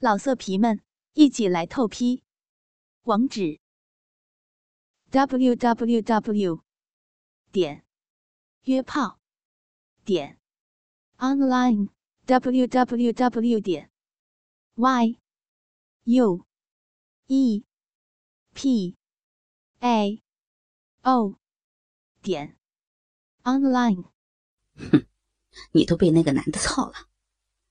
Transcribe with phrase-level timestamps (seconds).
[0.00, 0.80] 老色皮们，
[1.14, 2.22] 一起来透批！
[3.02, 3.58] 网址
[5.10, 6.62] ：w w w
[7.50, 7.84] 点
[8.62, 9.18] 约炮
[10.04, 10.38] 点
[11.16, 11.88] online
[12.26, 13.90] w w w 点
[14.76, 15.18] y
[16.04, 16.46] u
[17.26, 17.64] e
[18.54, 18.96] p
[19.80, 20.22] a
[21.02, 21.40] o
[22.22, 22.56] 点
[23.42, 24.04] online。
[24.76, 25.08] 哼，
[25.72, 27.08] 你都被那个男的操了，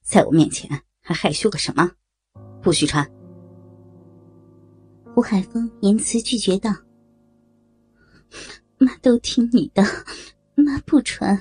[0.00, 1.96] 在我面前还害羞个什么？
[2.64, 3.06] 不许穿！
[5.14, 6.70] 胡海峰言辞拒绝道
[8.80, 9.82] ：“妈都听你的，
[10.54, 11.38] 妈不穿。”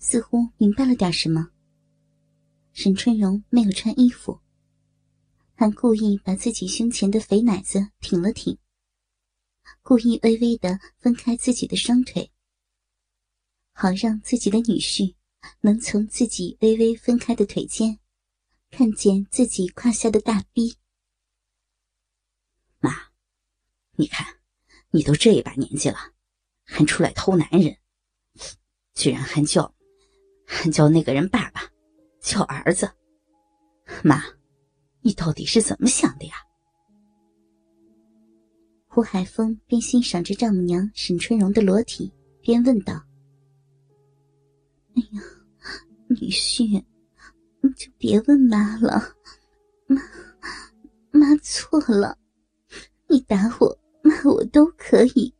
[0.00, 1.50] 似乎明白了点什么。
[2.72, 4.40] 沈春荣没有穿衣服，
[5.54, 8.56] 还故意把自己胸前的肥奶子挺了挺，
[9.82, 12.32] 故意微微的分开自己的双腿，
[13.74, 15.14] 好让自己的女婿
[15.60, 17.99] 能从自己微微分开的腿间。
[18.70, 20.76] 看见自己胯下的大逼，
[22.78, 22.90] 妈，
[23.96, 24.38] 你看，
[24.90, 25.98] 你都这一把年纪了，
[26.64, 27.76] 还出来偷男人，
[28.94, 29.74] 居然还叫，
[30.46, 31.60] 还叫那个人爸爸，
[32.22, 32.90] 叫儿子。
[34.04, 34.22] 妈，
[35.02, 36.34] 你到底是怎么想的呀？
[38.86, 42.94] 胡海峰边欣赏着丈母娘沈春荣的裸体，边问道
[44.94, 45.22] ：“哎呀，
[46.08, 46.82] 女婿。”
[47.62, 49.14] 你就别问妈了，
[49.86, 50.00] 妈，
[51.10, 52.16] 妈错了，
[53.08, 55.34] 你打我骂我都可以，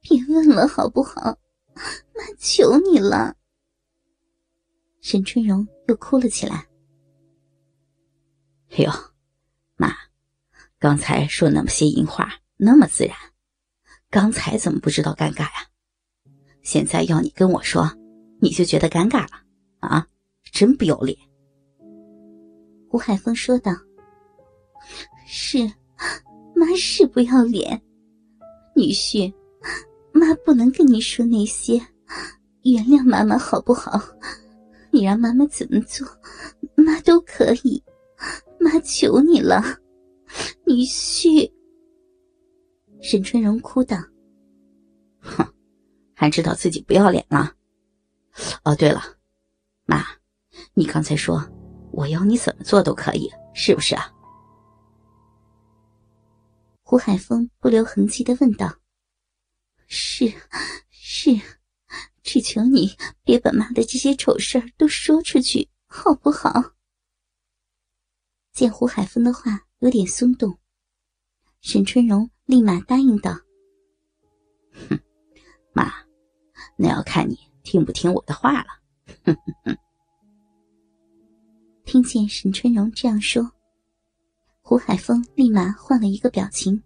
[0.00, 1.38] 别问了好不好？
[1.74, 3.36] 妈求你了。
[5.00, 6.66] 沈春荣又哭了起来。
[8.70, 8.90] 哎呦，
[9.76, 9.94] 妈，
[10.78, 13.16] 刚才说那么些淫话，那么自然，
[14.10, 15.68] 刚才怎么不知道尴尬呀？
[16.62, 17.96] 现在要你跟我说，
[18.40, 19.44] 你就觉得尴尬了
[19.78, 20.08] 啊？
[20.50, 21.16] 真不要脸！
[22.88, 23.72] 胡海峰说道
[25.28, 25.58] ：“是，
[26.54, 27.80] 妈是不要脸，
[28.74, 29.32] 女婿，
[30.12, 31.74] 妈不能跟你说那些，
[32.62, 34.00] 原谅妈妈好不好？
[34.90, 36.08] 你让妈妈怎么做，
[36.76, 37.82] 妈都可以，
[38.58, 39.62] 妈求你了，
[40.64, 41.52] 女婿。”
[43.02, 43.98] 沈春荣哭道
[45.20, 45.46] ：“哼，
[46.14, 47.52] 还知道自己不要脸了？
[48.64, 49.02] 哦，对了，
[49.84, 50.02] 妈，
[50.72, 51.46] 你刚才说。”
[51.98, 54.14] 我要你怎么做都可以，是不是啊？
[56.84, 58.72] 胡海峰不留痕迹的问道
[59.88, 60.32] ：“是，
[60.90, 61.32] 是，
[62.22, 66.76] 只求你别把妈的这些丑事儿都说出去，好不好？”
[68.54, 70.56] 见胡海峰的话有点松动，
[71.62, 73.32] 沈春荣立马答应道
[74.88, 75.00] ：“哼，
[75.72, 75.92] 妈，
[76.76, 78.68] 那要看你听不听我的话了。”
[79.26, 79.87] 哼哼哼。
[81.90, 83.50] 听见沈春荣这样说，
[84.60, 86.82] 胡海峰立马换了一个表情，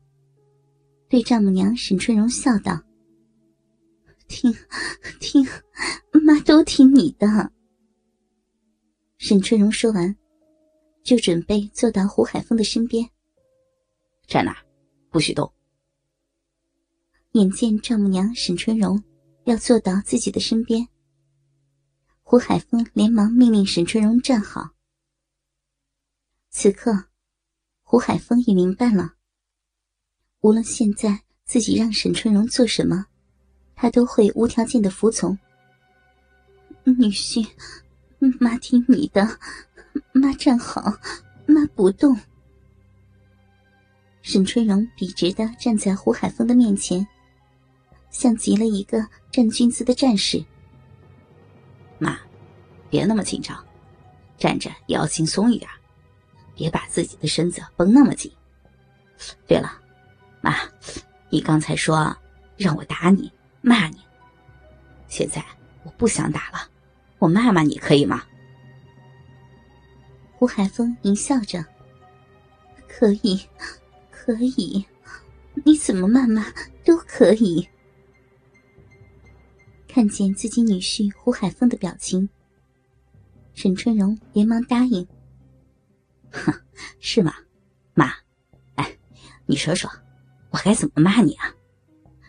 [1.09, 2.81] 对丈母娘沈春荣笑道
[4.29, 4.55] ：“听，
[5.19, 5.45] 听，
[6.25, 7.51] 妈都听你的。”
[9.19, 10.17] 沈春荣说完，
[11.03, 13.05] 就准备坐到胡海峰的身边。
[14.29, 14.57] 站那，
[15.11, 15.53] 不许动。
[17.33, 19.03] 眼见丈母娘沈春荣
[19.47, 20.87] 要坐到自己的身边，
[22.23, 24.71] 胡海峰连忙命令沈春荣站好。
[26.55, 27.07] 此刻，
[27.83, 29.15] 胡海峰也明白了。
[30.43, 33.07] 无论现在自己让沈春荣做什么，
[33.75, 35.37] 他都会无条件的服从。
[36.85, 37.49] 女婿，
[38.39, 39.27] 妈听你的，
[40.13, 40.95] 妈站好，
[41.47, 42.15] 妈不动。
[44.21, 47.05] 沈春荣笔直的站在胡海峰的面前，
[48.11, 50.45] 像极了一个站军姿的战士。
[51.99, 52.19] 妈，
[52.91, 53.67] 别那么紧张，
[54.37, 55.69] 站着也要轻松一点。
[56.55, 58.31] 别把自己的身子绷那么紧。
[59.47, 59.81] 对了，
[60.41, 60.55] 妈，
[61.31, 62.17] 你刚才说
[62.57, 63.99] 让我打你、骂你，
[65.09, 65.45] 现在
[65.85, 66.69] 我不想打了，
[67.19, 68.25] 我骂骂你可以吗？
[70.33, 71.65] 胡海峰淫笑着
[72.89, 73.41] ：“可以，
[74.11, 74.85] 可以，
[75.65, 76.45] 你怎么骂骂
[76.85, 77.69] 都可以。”
[79.87, 82.29] 看见自己女婿胡海峰的表情，
[83.55, 85.07] 沈春荣连忙答应。
[86.33, 86.53] 哼，
[87.01, 87.35] 是吗，
[87.95, 88.13] 妈？
[88.77, 88.99] 哎，
[89.47, 89.91] 你说说，
[90.51, 91.55] 我该怎么骂你啊？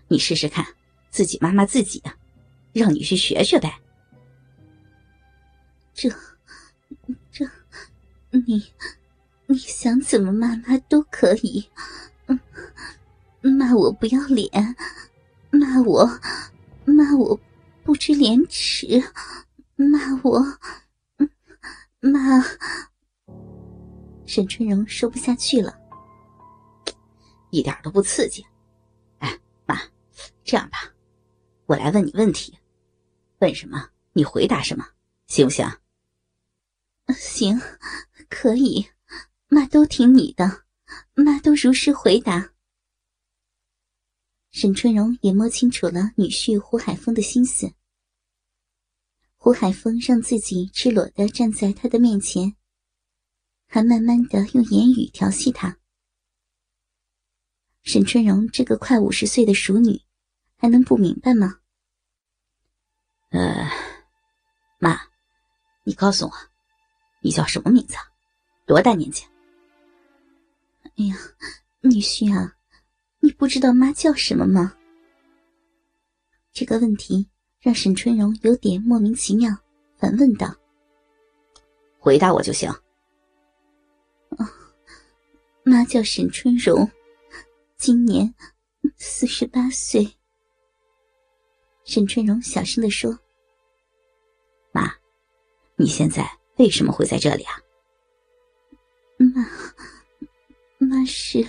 [0.07, 0.65] 你试试看，
[1.09, 2.03] 自己骂骂自己，
[2.73, 3.79] 让你去学学呗。
[5.93, 6.09] 这，
[7.31, 7.49] 这，
[8.31, 8.71] 你，
[9.47, 11.69] 你想怎么骂妈都可以。
[13.41, 14.49] 骂我不要脸，
[15.51, 16.19] 骂我，
[16.85, 17.39] 骂我
[17.83, 19.03] 不知廉耻，
[19.75, 20.39] 骂我，
[21.17, 21.29] 嗯
[21.99, 22.19] 骂。
[24.25, 25.77] 沈春荣说不下去了，
[27.51, 28.45] 一点都不刺激。
[29.19, 29.79] 哎，妈，
[30.43, 30.93] 这样吧，
[31.65, 32.57] 我来问你问题，
[33.39, 34.85] 问什么你回答什么，
[35.27, 35.65] 行不行？
[37.15, 37.59] 行，
[38.29, 38.87] 可以，
[39.47, 40.63] 妈都听你的，
[41.13, 42.51] 妈都如实回答。
[44.51, 47.73] 沈春荣也摸清楚了女婿胡海峰的心思。
[49.35, 52.55] 胡海峰让自己赤裸的站在他的面前，
[53.73, 55.75] 还慢慢的用言语调戏他。
[57.81, 59.99] 沈春荣这个快五十岁的熟女，
[60.57, 61.57] 还能不明白吗？
[63.31, 63.67] 呃，
[64.77, 65.01] 妈，
[65.83, 66.31] 你告诉我，
[67.23, 67.95] 你叫什么名字？
[68.67, 69.23] 多大年纪？
[70.83, 71.15] 哎呀，
[71.81, 72.55] 女婿啊，
[73.21, 74.77] 你不知道妈叫什么吗？
[76.51, 77.27] 这个问题。
[77.59, 79.49] 让沈春荣有点莫名其妙，
[79.97, 80.53] 反问道
[81.97, 82.69] ：“回答我就行。
[82.69, 82.82] ”“哦，
[85.63, 86.89] 妈叫沈春荣，
[87.77, 88.33] 今年
[88.97, 90.15] 四十八岁。”
[91.85, 93.17] 沈春荣小声的说
[94.71, 94.93] ：“妈，
[95.75, 97.59] 你现在为什么会在这里啊
[99.17, 99.47] ？”“妈，
[100.79, 101.45] 妈是，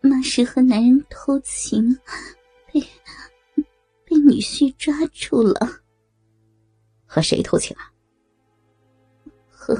[0.00, 1.98] 妈是和男人偷情，
[2.72, 2.82] 被……”
[4.04, 5.82] 被女婿抓住了，
[7.06, 7.92] 和谁偷情啊？
[9.48, 9.76] 和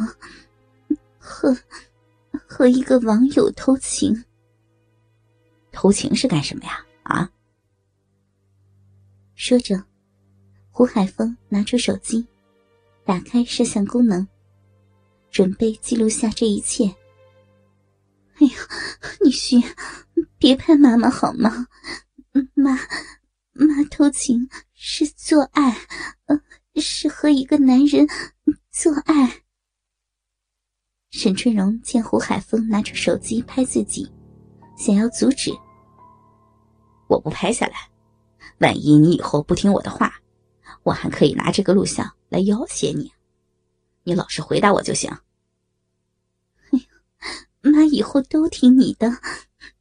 [1.19, 1.53] 和
[2.51, 4.25] 和一个网友偷情。
[5.71, 6.85] 偷情是干什么呀？
[7.05, 7.31] 啊？
[9.37, 9.81] 说着，
[10.69, 12.27] 胡海峰拿出手机，
[13.05, 14.27] 打开摄像功能，
[15.31, 16.87] 准备记录下这一切。
[18.35, 18.53] 哎呀，
[19.25, 19.65] 女婿，
[20.37, 21.69] 别拍妈妈好吗？
[22.55, 22.77] 妈。
[23.53, 25.77] 妈偷情是做爱，
[26.27, 26.41] 呃，
[26.81, 28.09] 是和一个男人
[28.71, 29.43] 做爱。
[31.11, 34.11] 沈春荣见胡海峰拿出手机拍自己，
[34.77, 35.51] 想要阻止。
[37.09, 37.91] 我不拍下来，
[38.59, 40.23] 万一你以后不听我的话，
[40.85, 43.13] 我还可以拿这个录像来要挟你。
[44.05, 45.11] 你老实回答我就行。
[47.61, 49.11] 妈以后都听你的，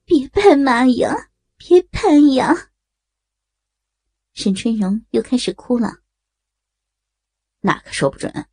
[0.04, 2.72] 别拍妈呀，别拍呀。
[4.34, 6.00] 沈春荣又开始哭了。
[7.62, 8.48] 那可说不准，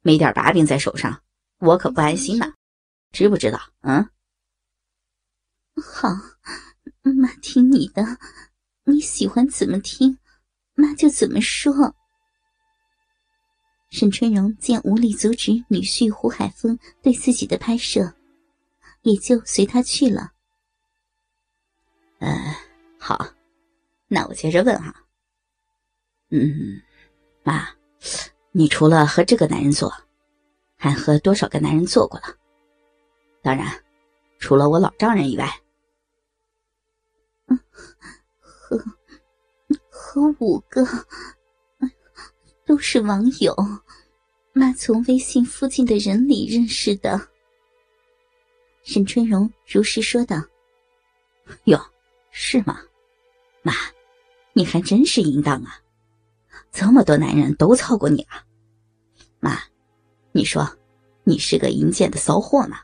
[0.00, 1.22] 没点把柄在手上，
[1.66, 2.54] 我可不安心呢，
[3.12, 3.60] 知不知道？
[3.82, 4.08] 嗯。
[5.82, 6.08] 好，
[7.02, 8.02] 妈听你的，
[8.84, 10.18] 你喜欢怎么听，
[10.74, 11.94] 妈就怎么说。
[13.90, 18.14] 沈春荣见无力阻止女婿胡海峰对自己的拍摄，
[19.02, 20.32] 也就随他去了。
[22.18, 22.54] 嗯，
[22.98, 23.34] 好，
[24.08, 24.94] 那我接着问哈。
[26.30, 26.82] 嗯，
[27.44, 27.68] 妈，
[28.50, 29.92] 你除了和这个男人做，
[30.76, 32.26] 还和多少个男人做过了？
[33.42, 33.66] 当然，
[34.38, 35.60] 除了我老丈人以外，
[37.46, 37.58] 嗯，
[38.40, 38.78] 和
[39.88, 40.84] 和五个，
[42.64, 43.54] 都是网友，
[44.52, 47.28] 妈从微信附近的人里认识的。
[48.82, 50.36] 沈春荣如实说道
[51.64, 51.80] ：“哟，
[52.30, 52.80] 是吗？
[53.62, 53.72] 妈，
[54.52, 55.80] 你还真是淫荡啊！”
[56.72, 58.44] 这么多男人都操过你了，
[59.40, 59.58] 妈，
[60.36, 60.70] 你说
[61.24, 62.78] 你是个淫贱的骚货吗？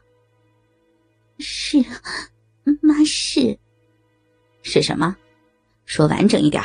[1.38, 1.84] 是，
[2.80, 3.58] 妈是。
[4.62, 5.14] 是什么？
[5.84, 6.62] 说完整一点。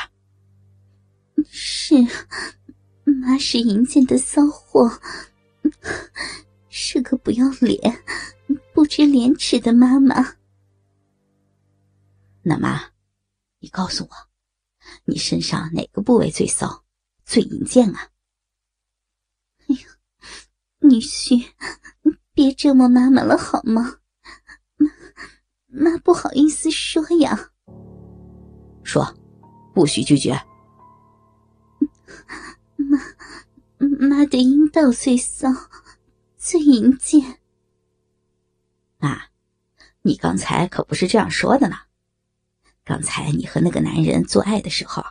[1.52, 1.94] 是，
[3.04, 4.90] 妈是淫贱的骚货，
[6.70, 7.78] 是个不要脸、
[8.74, 10.36] 不知廉耻的妈妈。
[12.44, 12.82] 那妈，
[13.60, 14.10] 你告诉我，
[15.04, 16.86] 你身上哪个部位最骚？
[17.26, 18.10] 最淫贱啊！
[20.90, 21.52] 女婿，
[22.34, 23.98] 别折磨妈妈了好吗？
[24.78, 24.88] 妈，
[25.68, 27.52] 妈不好意思说呀。
[28.84, 29.16] 说，
[29.74, 30.34] 不许拒绝。
[32.78, 32.98] 妈，
[34.00, 35.50] 妈的阴道最骚，
[36.38, 37.40] 最淫贱。
[38.98, 39.26] 妈，
[40.02, 41.76] 你刚才可不是这样说的呢。
[42.86, 45.04] 刚才你和那个男人做爱的时候。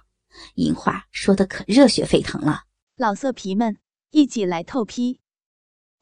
[0.57, 2.65] 淫话说的可热血沸腾了，
[2.97, 3.79] 老色皮们
[4.11, 5.19] 一起来透批，